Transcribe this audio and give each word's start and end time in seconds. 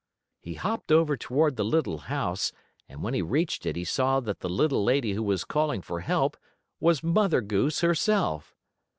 He 0.39 0.55
hopped 0.55 0.91
over 0.91 1.15
toward 1.15 1.57
the 1.57 1.63
little 1.63 1.99
house, 1.99 2.51
and, 2.89 3.03
when 3.03 3.13
he 3.13 3.21
reached 3.21 3.67
it 3.67 3.75
he 3.75 3.83
saw 3.83 4.19
that 4.21 4.39
the 4.39 4.49
little 4.49 4.83
lady 4.83 5.13
who 5.13 5.21
was 5.21 5.45
calling 5.45 5.83
for 5.83 5.99
help 5.99 6.37
was 6.79 7.03
Mother 7.03 7.39
Goose 7.41 7.81
herself. 7.81 8.55